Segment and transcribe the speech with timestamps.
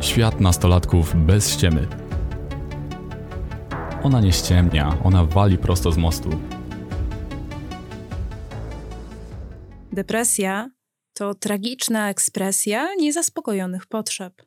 [0.00, 1.86] Świat nastolatków bez ściemy.
[4.02, 6.28] Ona nie ściemnia, ona wali prosto z mostu.
[9.92, 10.70] Depresja
[11.14, 14.42] to tragiczna ekspresja niezaspokojonych potrzeb.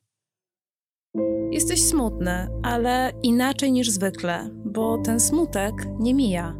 [1.51, 6.55] Jesteś smutny, ale inaczej niż zwykle, bo ten smutek nie mija.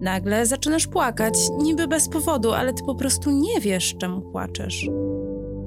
[0.00, 4.86] Nagle zaczynasz płakać, niby bez powodu, ale ty po prostu nie wiesz, czemu płaczesz.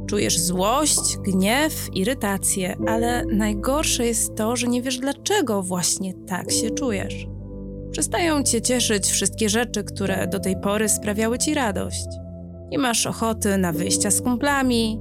[0.08, 6.70] Czujesz złość, gniew, irytację, ale najgorsze jest to, że nie wiesz, dlaczego właśnie tak się
[6.70, 7.28] czujesz.
[7.92, 12.06] Przestają cię cieszyć wszystkie rzeczy, które do tej pory sprawiały ci radość.
[12.72, 15.00] Nie masz ochoty na wyjścia z kumplami,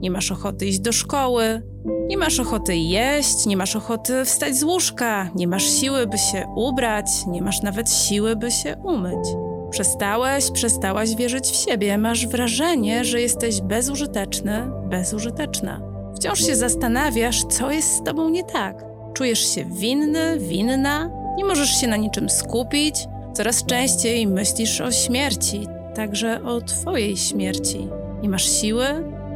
[0.00, 1.62] nie masz ochoty iść do szkoły,
[2.06, 6.46] nie masz ochoty jeść, nie masz ochoty wstać z łóżka, nie masz siły, by się
[6.56, 9.53] ubrać, nie masz nawet siły, by się umyć.
[9.74, 15.80] Przestałeś, przestałaś wierzyć w siebie, masz wrażenie, że jesteś bezużyteczny, bezużyteczna.
[16.16, 18.84] Wciąż się zastanawiasz, co jest z tobą nie tak.
[19.14, 22.94] Czujesz się winny, winna, nie możesz się na niczym skupić,
[23.36, 27.88] coraz częściej myślisz o śmierci, także o twojej śmierci.
[28.22, 28.86] Nie masz siły,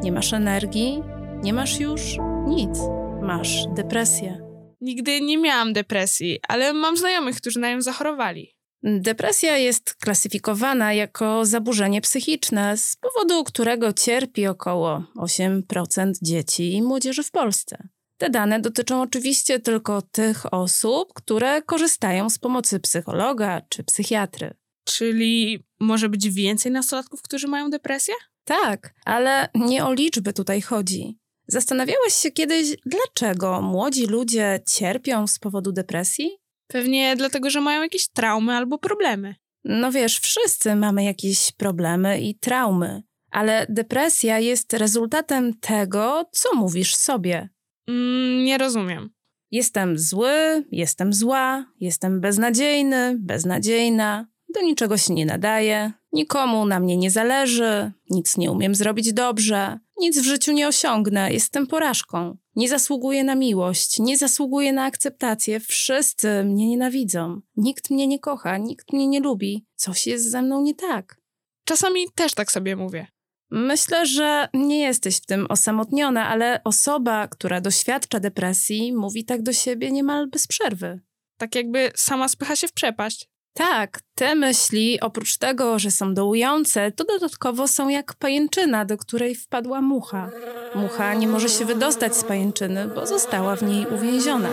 [0.02, 1.02] nie masz energii,
[1.42, 2.78] nie masz już nic.
[3.22, 4.40] Masz depresję.
[4.80, 8.57] Nigdy nie miałam depresji, ale mam znajomych, którzy na nią zachorowali.
[8.82, 17.22] Depresja jest klasyfikowana jako zaburzenie psychiczne, z powodu którego cierpi około 8% dzieci i młodzieży
[17.22, 17.88] w Polsce.
[18.18, 24.54] Te dane dotyczą oczywiście tylko tych osób, które korzystają z pomocy psychologa czy psychiatry.
[24.84, 28.14] Czyli może być więcej nastolatków, którzy mają depresję?
[28.44, 31.18] Tak, ale nie o liczby tutaj chodzi.
[31.46, 36.30] Zastanawiałeś się kiedyś, dlaczego młodzi ludzie cierpią z powodu depresji?
[36.68, 39.34] Pewnie dlatego, że mają jakieś traumy albo problemy.
[39.64, 46.94] No wiesz, wszyscy mamy jakieś problemy i traumy, ale depresja jest rezultatem tego, co mówisz
[46.94, 47.48] sobie.
[47.88, 49.10] Mm, nie rozumiem.
[49.50, 56.96] Jestem zły, jestem zła, jestem beznadziejny, beznadziejna, do niczego się nie nadaje, nikomu na mnie
[56.96, 62.36] nie zależy, nic nie umiem zrobić dobrze, nic w życiu nie osiągnę, jestem porażką.
[62.58, 67.40] Nie zasługuję na miłość, nie zasługuję na akceptację, wszyscy mnie nienawidzą.
[67.56, 71.20] Nikt mnie nie kocha, nikt mnie nie lubi, coś jest ze mną nie tak.
[71.64, 73.06] Czasami też tak sobie mówię.
[73.50, 79.52] Myślę, że nie jesteś w tym osamotniona, ale osoba, która doświadcza depresji, mówi tak do
[79.52, 81.00] siebie niemal bez przerwy.
[81.36, 83.28] Tak jakby sama spycha się w przepaść.
[83.58, 89.34] Tak, te myśli, oprócz tego, że są dołujące, to dodatkowo są jak pajęczyna, do której
[89.34, 90.30] wpadła mucha.
[90.74, 94.48] Mucha nie może się wydostać z pajęczyny, bo została w niej uwięziona.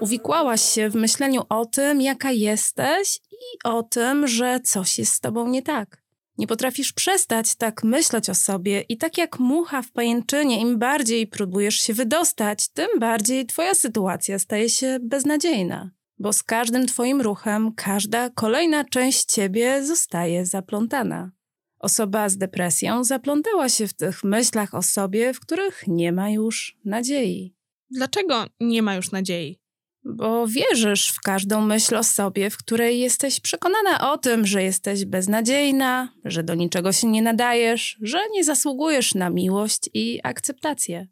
[0.00, 5.20] Uwikłałaś się w myśleniu o tym, jaka jesteś i o tym, że coś jest z
[5.20, 6.02] tobą nie tak.
[6.38, 11.26] Nie potrafisz przestać tak myśleć o sobie i tak jak mucha w pajęczynie, im bardziej
[11.26, 15.90] próbujesz się wydostać, tym bardziej twoja sytuacja staje się beznadziejna
[16.22, 21.30] bo z każdym Twoim ruchem każda kolejna część Ciebie zostaje zaplątana.
[21.78, 26.78] Osoba z depresją zaplątała się w tych myślach o sobie, w których nie ma już
[26.84, 27.54] nadziei.
[27.90, 29.58] Dlaczego nie ma już nadziei?
[30.04, 35.04] Bo wierzysz w każdą myśl o sobie, w której jesteś przekonana o tym, że jesteś
[35.04, 41.08] beznadziejna, że do niczego się nie nadajesz, że nie zasługujesz na miłość i akceptację.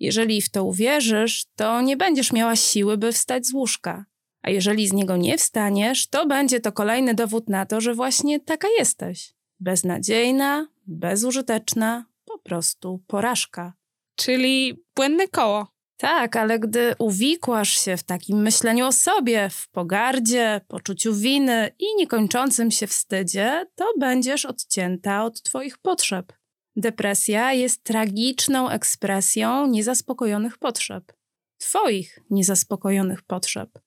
[0.00, 4.11] Jeżeli w to uwierzysz, to nie będziesz miała siły, by wstać z łóżka.
[4.42, 8.40] A jeżeli z niego nie wstaniesz, to będzie to kolejny dowód na to, że właśnie
[8.40, 9.34] taka jesteś.
[9.60, 13.72] Beznadziejna, bezużyteczna, po prostu porażka.
[14.16, 15.66] Czyli błędne koło.
[15.96, 21.84] Tak, ale gdy uwikłasz się w takim myśleniu o sobie, w pogardzie, poczuciu winy i
[21.96, 26.32] niekończącym się wstydzie, to będziesz odcięta od Twoich potrzeb.
[26.76, 31.12] Depresja jest tragiczną ekspresją niezaspokojonych potrzeb.
[31.58, 33.78] Twoich niezaspokojonych potrzeb.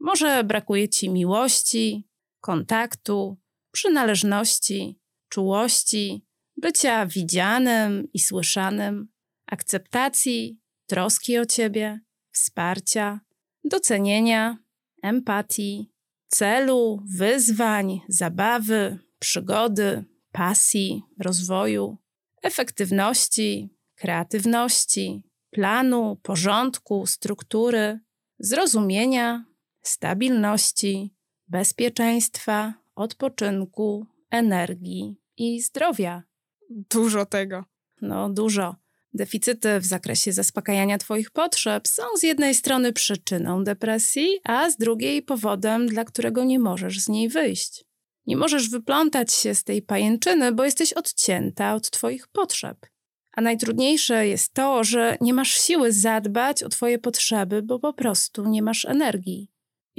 [0.00, 2.08] Może brakuje ci miłości,
[2.40, 3.38] kontaktu,
[3.72, 9.08] przynależności, czułości, bycia widzianym i słyszanym,
[9.46, 12.00] akceptacji, troski o ciebie,
[12.32, 13.20] wsparcia,
[13.64, 14.58] docenienia,
[15.02, 15.92] empatii,
[16.28, 21.98] celu, wyzwań, zabawy, przygody, pasji, rozwoju,
[22.42, 28.00] efektywności, kreatywności, planu, porządku, struktury,
[28.38, 29.44] zrozumienia,
[29.82, 31.14] stabilności,
[31.48, 36.22] bezpieczeństwa, odpoczynku, energii i zdrowia.
[36.70, 37.64] Dużo tego.
[38.02, 38.76] No, dużo.
[39.14, 45.22] Deficyty w zakresie zaspokajania Twoich potrzeb są z jednej strony przyczyną depresji, a z drugiej
[45.22, 47.84] powodem, dla którego nie możesz z niej wyjść.
[48.26, 52.86] Nie możesz wyplątać się z tej pajęczyny, bo jesteś odcięta od Twoich potrzeb.
[53.32, 58.48] A najtrudniejsze jest to, że nie masz siły zadbać o Twoje potrzeby, bo po prostu
[58.48, 59.50] nie masz energii.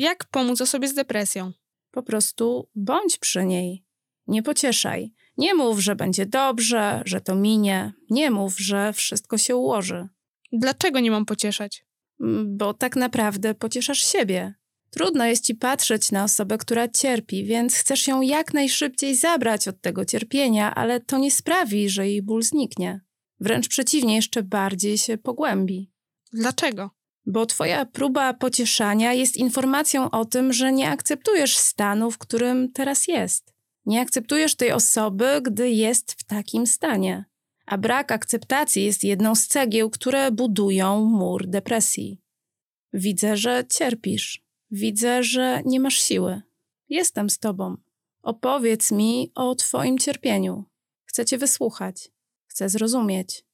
[0.02, 1.52] Jak pomóc osobie z depresją?
[1.92, 3.86] Po prostu bądź przy niej.
[4.28, 5.14] Nie pocieszaj.
[5.38, 7.94] Nie mów, że będzie dobrze, że to minie.
[8.10, 10.08] Nie mów, że wszystko się ułoży.
[10.52, 11.86] Dlaczego nie mam pocieszać?
[12.22, 14.54] Mm, Bo tak naprawdę pocieszasz siebie.
[14.90, 19.82] Trudno jest ci patrzeć na osobę, która cierpi, więc chcesz ją jak najszybciej zabrać od
[19.82, 23.02] tego cierpienia, ale to nie sprawi, że jej ból zniknie.
[23.40, 25.92] Wręcz przeciwnie, jeszcze bardziej się pogłębi.
[26.34, 27.01] Dlaczego?
[27.26, 33.08] Bo twoja próba pocieszania jest informacją o tym, że nie akceptujesz stanu, w którym teraz
[33.08, 33.54] jest.
[33.86, 37.26] Nie akceptujesz tej osoby, gdy jest w takim stanie.
[37.66, 42.22] A brak akceptacji jest jedną z cegieł, które budują mur depresji.
[42.94, 44.42] Widzę, że cierpisz.
[44.72, 46.42] Widzę, że nie masz siły.
[46.90, 47.78] Jestem z tobą.
[48.22, 50.66] Opowiedz mi o twoim cierpieniu.
[51.06, 52.10] Chcę cię wysłuchać.
[52.48, 53.46] Chcę zrozumieć.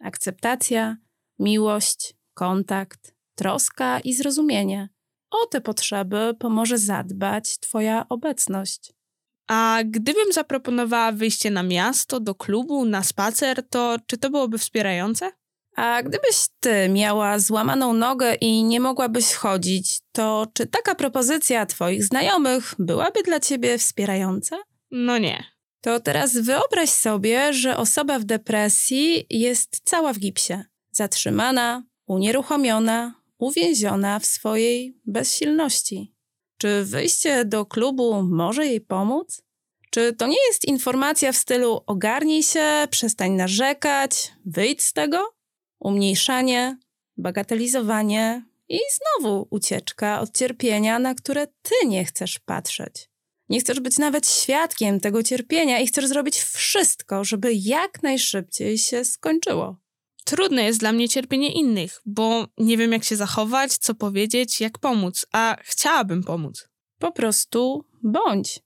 [0.00, 0.96] Akceptacja,
[1.38, 4.88] miłość, kontakt, troska i zrozumienie.
[5.30, 8.92] O te potrzeby pomoże zadbać Twoja obecność.
[9.48, 15.32] A gdybym zaproponowała wyjście na miasto, do klubu, na spacer, to czy to byłoby wspierające?
[15.76, 22.04] A gdybyś Ty miała złamaną nogę i nie mogłabyś chodzić, to czy taka propozycja Twoich
[22.04, 24.56] znajomych byłaby dla Ciebie wspierająca?
[24.90, 25.44] No nie.
[25.80, 34.18] To teraz wyobraź sobie, że osoba w depresji jest cała w gipsie, zatrzymana, unieruchomiona, uwięziona
[34.18, 36.14] w swojej bezsilności.
[36.58, 39.42] Czy wyjście do klubu może jej pomóc?
[39.90, 45.34] Czy to nie jest informacja w stylu ogarnij się, przestań narzekać, wyjdź z tego?
[45.80, 46.78] Umniejszanie,
[47.16, 53.10] bagatelizowanie i znowu ucieczka od cierpienia, na które ty nie chcesz patrzeć.
[53.48, 59.04] Nie chcesz być nawet świadkiem tego cierpienia i chcesz zrobić wszystko, żeby jak najszybciej się
[59.04, 59.76] skończyło.
[60.26, 64.78] Trudne jest dla mnie cierpienie innych, bo nie wiem jak się zachować, co powiedzieć, jak
[64.78, 66.68] pomóc, a chciałabym pomóc.
[66.98, 68.60] Po prostu bądź.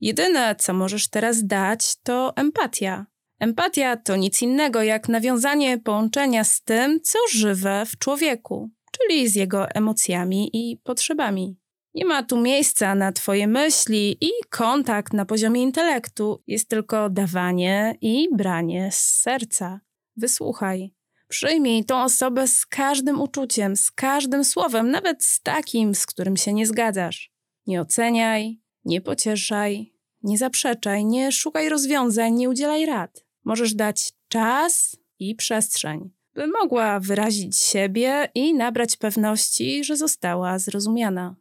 [0.00, 3.06] Jedyne, co możesz teraz dać, to empatia.
[3.40, 9.34] Empatia to nic innego jak nawiązanie połączenia z tym, co żywe w człowieku, czyli z
[9.34, 11.56] jego emocjami i potrzebami.
[11.94, 17.94] Nie ma tu miejsca na Twoje myśli i kontakt na poziomie intelektu, jest tylko dawanie
[18.00, 19.80] i branie z serca.
[20.16, 20.95] Wysłuchaj.
[21.28, 26.52] Przyjmij tą osobę z każdym uczuciem, z każdym słowem, nawet z takim, z którym się
[26.52, 27.32] nie zgadzasz.
[27.66, 29.92] Nie oceniaj, nie pocieszaj,
[30.22, 33.24] nie zaprzeczaj, nie szukaj rozwiązań, nie udzielaj rad.
[33.44, 41.36] Możesz dać czas i przestrzeń, by mogła wyrazić siebie i nabrać pewności, że została zrozumiana.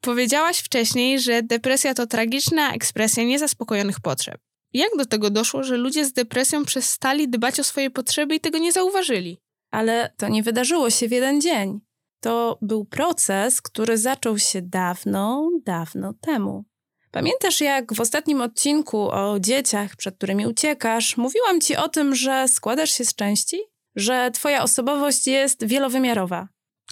[0.00, 4.40] Powiedziałaś wcześniej, że depresja to tragiczna ekspresja niezaspokojonych potrzeb.
[4.72, 8.58] Jak do tego doszło, że ludzie z depresją przestali dbać o swoje potrzeby i tego
[8.58, 9.38] nie zauważyli?
[9.70, 11.80] Ale to nie wydarzyło się w jeden dzień.
[12.20, 16.64] To był proces, który zaczął się dawno, dawno temu.
[17.10, 22.48] Pamiętasz, jak w ostatnim odcinku o dzieciach, przed którymi uciekasz, mówiłam ci o tym, że
[22.48, 23.60] składasz się z części?
[23.96, 26.48] Że twoja osobowość jest wielowymiarowa.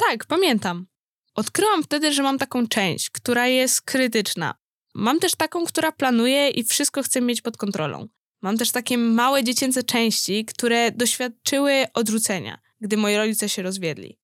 [0.08, 0.87] Tak, pamiętam.
[1.34, 4.55] Odkryłam wtedy, że mam taką część, która jest krytyczna.
[4.98, 8.08] Mam też taką, która planuje i wszystko chce mieć pod kontrolą.
[8.43, 14.18] Mam też takie małe dziecięce części, które doświadczyły odrzucenia, gdy moi rodzice się rozwiedli.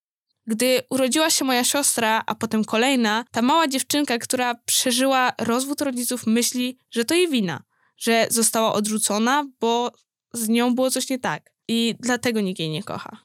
[0.47, 6.27] Gdy urodziła się moja siostra, a potem kolejna, ta mała dziewczynka, która przeżyła rozwód rodziców,
[6.27, 7.63] myśli, że to jej wina,
[7.97, 9.93] że została odrzucona, bo
[10.33, 13.25] z nią było coś nie tak i dlatego nikt jej nie kocha.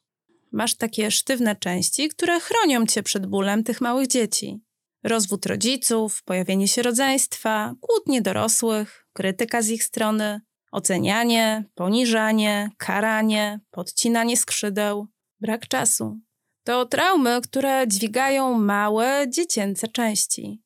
[0.52, 4.60] Masz takie sztywne części, które chronią cię przed bólem tych małych dzieci.
[5.04, 14.38] Rozwód rodziców, pojawienie się rodzeństwa, kłótnie dorosłych, krytyka z ich strony, ocenianie, poniżanie, karanie, podcinanie
[14.38, 15.08] skrzydeł,
[15.42, 16.20] brak czasu.
[16.64, 20.62] To traumy, które dźwigają małe, dziecięce części.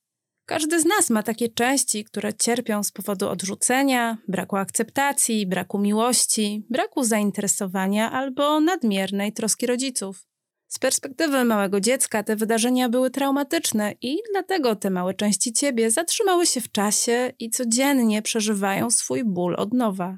[0.45, 6.65] Każdy z nas ma takie części, które cierpią z powodu odrzucenia, braku akceptacji, braku miłości,
[6.69, 10.30] braku zainteresowania albo nadmiernej troski rodziców.
[10.73, 16.45] Z perspektywy małego dziecka te wydarzenia były traumatyczne i dlatego te małe części ciebie zatrzymały
[16.45, 20.17] się w czasie i codziennie przeżywają swój ból od nowa.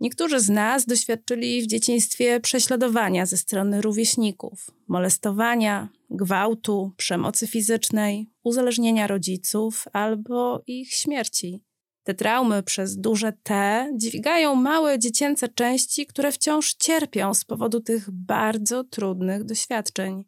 [0.00, 9.06] Niektórzy z nas doświadczyli w dzieciństwie prześladowania ze strony rówieśników, molestowania, gwałtu, przemocy fizycznej, uzależnienia
[9.06, 11.62] rodziców albo ich śmierci.
[12.04, 18.10] Te traumy przez duże T dźwigają małe dziecięce części, które wciąż cierpią z powodu tych
[18.10, 20.24] bardzo trudnych doświadczeń.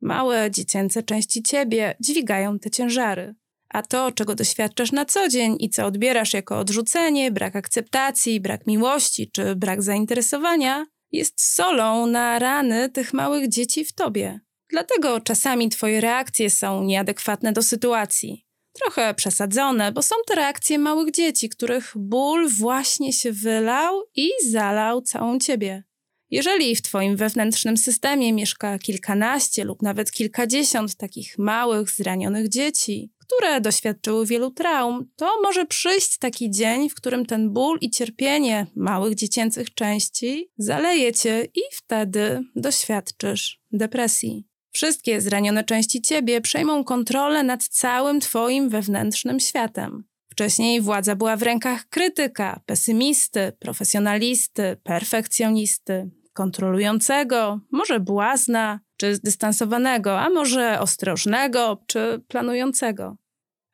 [0.00, 3.34] Małe dziecięce części ciebie dźwigają te ciężary.
[3.68, 8.66] A to, czego doświadczasz na co dzień i co odbierasz jako odrzucenie, brak akceptacji, brak
[8.66, 14.40] miłości czy brak zainteresowania, Jest solą na rany tych małych dzieci w tobie.
[14.68, 18.46] Dlatego czasami twoje reakcje są nieadekwatne do sytuacji.
[18.82, 25.02] Trochę przesadzone, bo są to reakcje małych dzieci, których ból właśnie się wylał i zalał
[25.02, 25.84] całą ciebie.
[26.30, 33.60] Jeżeli w Twoim wewnętrznym systemie mieszka kilkanaście lub nawet kilkadziesiąt takich małych, zranionych dzieci, które
[33.60, 39.14] doświadczyły wielu traum, to może przyjść taki dzień, w którym ten ból i cierpienie małych
[39.14, 44.49] dziecięcych części zaleje cię i wtedy doświadczysz depresji.
[44.72, 50.04] Wszystkie zranione części ciebie przejmą kontrolę nad całym twoim wewnętrznym światem.
[50.32, 60.30] Wcześniej władza była w rękach krytyka, pesymisty, profesjonalisty, perfekcjonisty, kontrolującego, może błazna, czy zdystansowanego, a
[60.30, 63.16] może ostrożnego, czy planującego.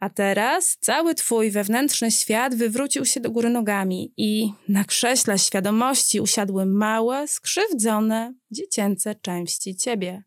[0.01, 6.21] A teraz cały twój wewnętrzny świat wywrócił się do góry nogami i na krześle świadomości
[6.21, 10.23] usiadły małe, skrzywdzone, dziecięce części ciebie.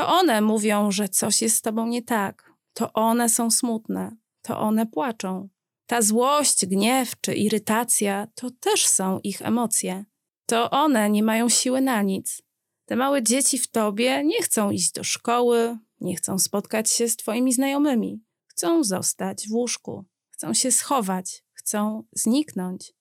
[0.00, 2.52] To one mówią, że coś jest z tobą nie tak.
[2.72, 4.16] To one są smutne.
[4.42, 5.48] To one płaczą.
[5.86, 10.04] Ta złość, gniew czy irytacja to też są ich emocje.
[10.46, 12.42] To one nie mają siły na nic.
[12.84, 17.16] Te małe dzieci w tobie nie chcą iść do szkoły, nie chcą spotkać się z
[17.16, 18.22] twoimi znajomymi.
[18.46, 22.92] Chcą zostać w łóżku, chcą się schować, chcą zniknąć.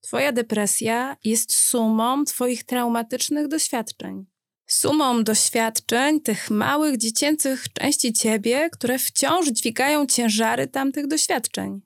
[0.00, 4.26] Twoja depresja jest sumą Twoich traumatycznych doświadczeń.
[4.72, 11.80] Sumą doświadczeń tych małych dziecięcych części Ciebie, które wciąż dźwigają ciężary tamtych doświadczeń.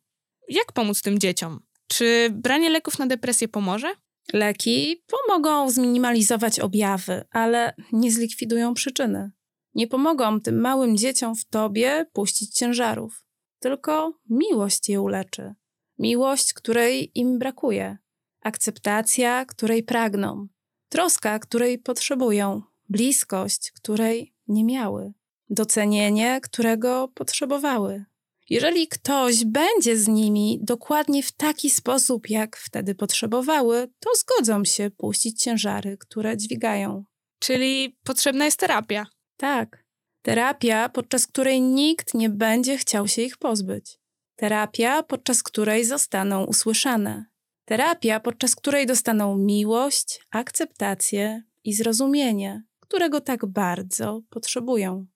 [0.49, 1.61] Jak pomóc tym dzieciom?
[1.89, 3.95] Czy branie leków na depresję pomoże?
[4.33, 9.31] Leki pomogą zminimalizować objawy, ale nie zlikwidują przyczyny.
[9.75, 13.25] Nie pomogą tym małym dzieciom w tobie puścić ciężarów,
[13.61, 15.55] tylko miłość je uleczy.
[15.99, 17.99] Miłość, której im brakuje,
[18.41, 20.49] akceptacja, której pragną,
[20.89, 22.63] troska, której potrzebują,
[22.95, 25.13] bliskość, której nie miały,
[25.51, 28.05] docenienie, którego potrzebowały.
[28.51, 34.91] Jeżeli ktoś będzie z nimi dokładnie w taki sposób, jak wtedy potrzebowały, to zgodzą się
[34.91, 37.05] puścić ciężary, które dźwigają.
[37.39, 39.07] Czyli potrzebna jest terapia.
[39.37, 39.85] Tak.
[40.23, 43.99] Terapia, podczas której nikt nie będzie chciał się ich pozbyć.
[44.37, 47.25] Terapia, podczas której zostaną usłyszane.
[47.65, 55.07] Terapia, podczas której dostaną miłość, akceptację i zrozumienie, którego tak bardzo potrzebują.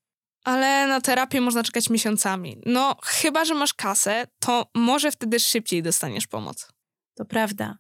[0.45, 2.63] Ale na terapię można czekać miesiącami.
[2.67, 6.69] No, chyba że masz kasę, to może wtedy szybciej dostaniesz pomoc.
[7.15, 7.79] To prawda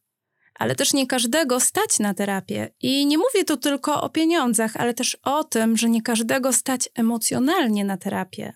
[0.59, 2.75] ale też nie każdego stać na terapię.
[2.81, 6.89] I nie mówię tu tylko o pieniądzach, ale też o tym, że nie każdego stać
[6.95, 8.53] emocjonalnie na terapię.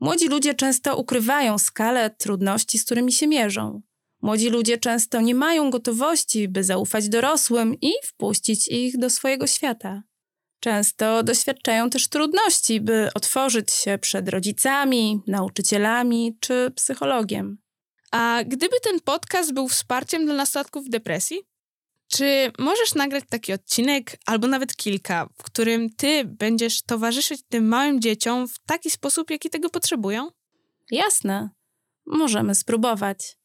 [0.00, 3.82] Młodzi ludzie często ukrywają skalę trudności, z którymi się mierzą.
[4.22, 10.02] Młodzi ludzie często nie mają gotowości, by zaufać dorosłym i wpuścić ich do swojego świata.
[10.62, 17.58] Często doświadczają też trudności, by otworzyć się przed rodzicami, nauczycielami czy psychologiem.
[18.10, 21.38] A gdyby ten podcast był wsparciem dla nastolatków w depresji?
[22.08, 28.00] Czy możesz nagrać taki odcinek, albo nawet kilka, w którym ty będziesz towarzyszyć tym małym
[28.00, 30.30] dzieciom w taki sposób, jaki tego potrzebują?
[30.90, 31.50] Jasne.
[32.06, 33.36] Możemy spróbować.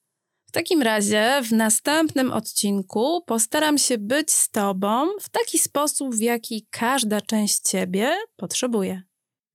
[0.58, 6.22] W takim razie w następnym odcinku postaram się być z Tobą w taki sposób, w
[6.22, 9.02] jaki każda część Ciebie potrzebuje.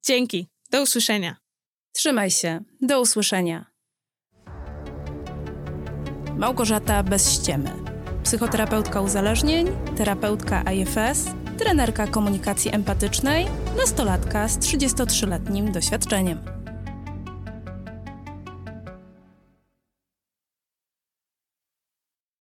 [0.04, 0.46] Dzięki.
[0.70, 1.36] Do usłyszenia.
[1.92, 2.60] Trzymaj się.
[2.80, 3.66] Do usłyszenia.
[6.36, 7.70] Małgorzata bez ściemy.
[8.24, 9.66] Psychoterapeutka uzależnień,
[9.96, 11.24] terapeutka IFS,
[11.58, 16.61] trenerka komunikacji empatycznej, nastolatka z 33-letnim doświadczeniem.